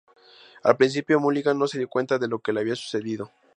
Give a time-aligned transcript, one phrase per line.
[0.63, 3.29] Al principio, Mulligan no se dio cuenta de lo que le había sucedido.